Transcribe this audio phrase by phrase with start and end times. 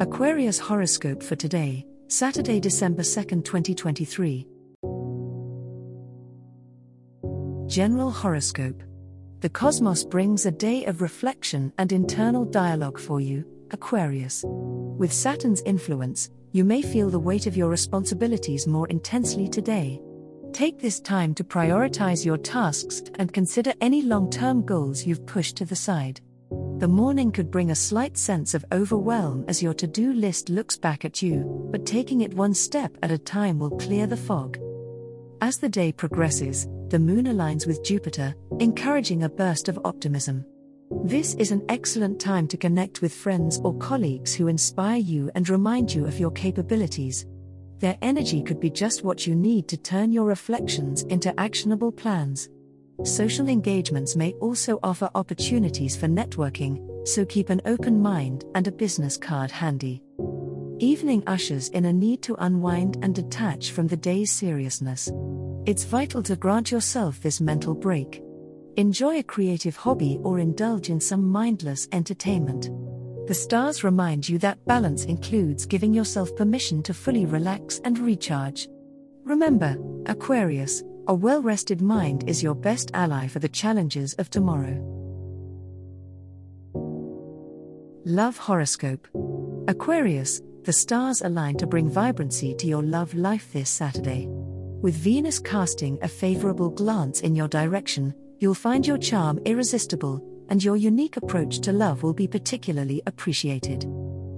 [0.00, 4.44] Aquarius horoscope for today, Saturday, December 2nd, 2023.
[7.68, 8.82] General horoscope.
[9.38, 14.42] The cosmos brings a day of reflection and internal dialogue for you, Aquarius.
[14.44, 20.02] With Saturn's influence, you may feel the weight of your responsibilities more intensely today.
[20.52, 25.56] Take this time to prioritize your tasks and consider any long term goals you've pushed
[25.58, 26.20] to the side.
[26.78, 30.76] The morning could bring a slight sense of overwhelm as your to do list looks
[30.76, 34.58] back at you, but taking it one step at a time will clear the fog.
[35.40, 40.44] As the day progresses, the moon aligns with Jupiter, encouraging a burst of optimism.
[41.04, 45.48] This is an excellent time to connect with friends or colleagues who inspire you and
[45.48, 47.24] remind you of your capabilities.
[47.78, 52.48] Their energy could be just what you need to turn your reflections into actionable plans.
[53.02, 58.72] Social engagements may also offer opportunities for networking, so keep an open mind and a
[58.72, 60.00] business card handy.
[60.78, 65.10] Evening ushers in a need to unwind and detach from the day's seriousness.
[65.66, 68.22] It's vital to grant yourself this mental break.
[68.76, 72.70] Enjoy a creative hobby or indulge in some mindless entertainment.
[73.26, 78.68] The stars remind you that balance includes giving yourself permission to fully relax and recharge.
[79.24, 79.76] Remember,
[80.06, 84.80] Aquarius, a well rested mind is your best ally for the challenges of tomorrow.
[88.06, 89.06] Love Horoscope
[89.68, 94.26] Aquarius, the stars align to bring vibrancy to your love life this Saturday.
[94.28, 100.62] With Venus casting a favorable glance in your direction, you'll find your charm irresistible, and
[100.62, 103.86] your unique approach to love will be particularly appreciated.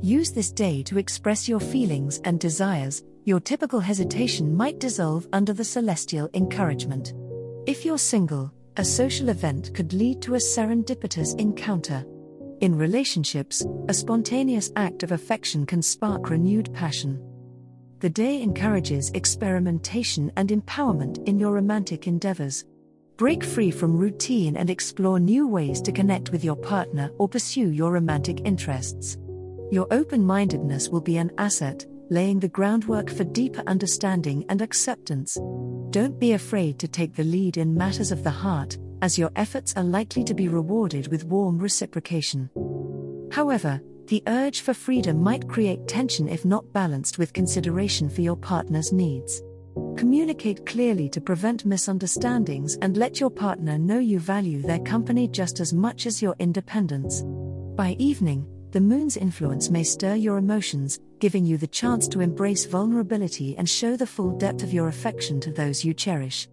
[0.00, 5.52] Use this day to express your feelings and desires, your typical hesitation might dissolve under
[5.52, 7.14] the celestial encouragement.
[7.66, 12.04] If you're single, a social event could lead to a serendipitous encounter.
[12.60, 17.22] In relationships, a spontaneous act of affection can spark renewed passion.
[18.00, 22.64] The day encourages experimentation and empowerment in your romantic endeavors.
[23.16, 27.70] Break free from routine and explore new ways to connect with your partner or pursue
[27.70, 29.16] your romantic interests.
[29.70, 35.34] Your open mindedness will be an asset, laying the groundwork for deeper understanding and acceptance.
[35.90, 39.74] Don't be afraid to take the lead in matters of the heart, as your efforts
[39.76, 42.50] are likely to be rewarded with warm reciprocation.
[43.32, 48.36] However, the urge for freedom might create tension if not balanced with consideration for your
[48.36, 49.42] partner's needs.
[49.96, 55.60] Communicate clearly to prevent misunderstandings and let your partner know you value their company just
[55.60, 57.22] as much as your independence.
[57.74, 62.64] By evening, the moon's influence may stir your emotions, giving you the chance to embrace
[62.64, 66.48] vulnerability and show the full depth of your affection to those you cherish.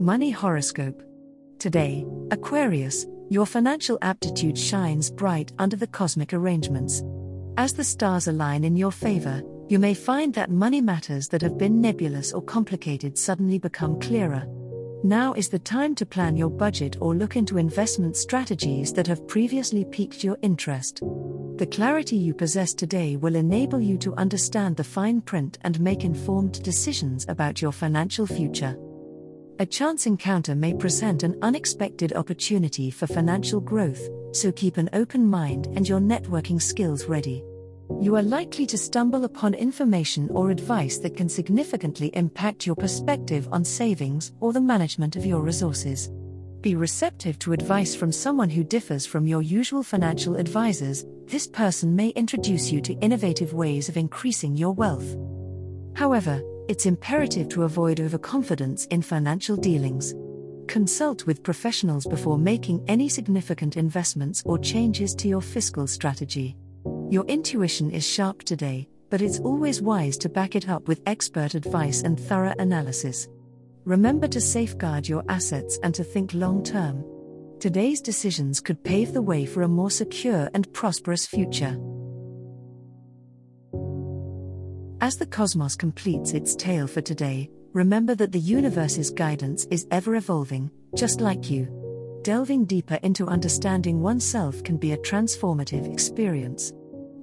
[0.00, 1.02] Money Horoscope
[1.58, 7.02] Today, Aquarius, your financial aptitude shines bright under the cosmic arrangements.
[7.56, 11.58] As the stars align in your favor, you may find that money matters that have
[11.58, 14.46] been nebulous or complicated suddenly become clearer.
[15.04, 19.26] Now is the time to plan your budget or look into investment strategies that have
[19.26, 21.00] previously piqued your interest.
[21.56, 26.04] The clarity you possess today will enable you to understand the fine print and make
[26.04, 28.78] informed decisions about your financial future.
[29.58, 35.26] A chance encounter may present an unexpected opportunity for financial growth, so keep an open
[35.26, 37.44] mind and your networking skills ready
[38.00, 43.48] you are likely to stumble upon information or advice that can significantly impact your perspective
[43.52, 46.10] on savings or the management of your resources.
[46.62, 51.96] Be receptive to advice from someone who differs from your usual financial advisors, this person
[51.96, 55.16] may introduce you to innovative ways of increasing your wealth.
[55.94, 60.14] However, it's imperative to avoid overconfidence in financial dealings.
[60.68, 66.56] Consult with professionals before making any significant investments or changes to your fiscal strategy.
[67.12, 71.54] Your intuition is sharp today, but it's always wise to back it up with expert
[71.54, 73.28] advice and thorough analysis.
[73.84, 77.04] Remember to safeguard your assets and to think long term.
[77.60, 81.78] Today's decisions could pave the way for a more secure and prosperous future.
[85.02, 90.14] As the cosmos completes its tale for today, remember that the universe's guidance is ever
[90.14, 91.68] evolving, just like you.
[92.22, 96.72] delving deeper into understanding oneself can be a transformative experience.